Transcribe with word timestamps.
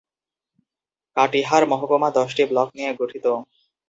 কাটিহার 1.17 1.63
মহকুমা 1.71 2.09
দশটি 2.17 2.43
ব্লক 2.51 2.67
নিয়ে 2.77 2.91
গঠিত। 2.99 3.25